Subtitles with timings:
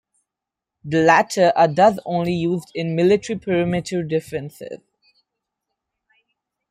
[0.83, 4.79] The latter are thus only used in military perimeter defenses.